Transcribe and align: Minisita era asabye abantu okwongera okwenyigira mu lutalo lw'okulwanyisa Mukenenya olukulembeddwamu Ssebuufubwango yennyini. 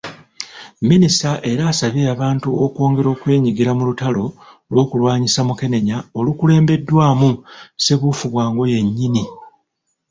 Minisita 0.89 1.31
era 1.51 1.63
asabye 1.71 2.03
abantu 2.15 2.47
okwongera 2.65 3.07
okwenyigira 3.11 3.71
mu 3.77 3.83
lutalo 3.89 4.25
lw'okulwanyisa 4.73 5.39
Mukenenya 5.47 5.97
olukulembeddwamu 6.19 7.29
Ssebuufubwango 7.41 8.63
yennyini. 8.73 9.23